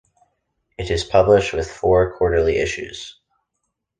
[0.79, 3.19] It is published in four quarterly issues.